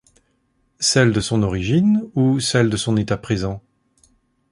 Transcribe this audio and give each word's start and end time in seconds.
Celle 0.79 1.13
de 1.13 1.19
son 1.19 1.43
origine 1.43 2.01
ou 2.15 2.39
celle 2.39 2.71
de 2.71 2.75
son 2.75 2.97
état 2.97 3.17
présent? 3.17 3.61